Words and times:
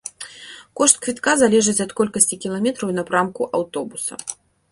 Кошт 0.79 0.95
квітка 1.03 1.33
залежыць 1.41 1.83
ад 1.85 1.91
колькасці 2.01 2.39
кіламетраў 2.45 2.87
і 2.93 2.97
напрамку 3.03 3.51
аўтобуса. 3.59 4.13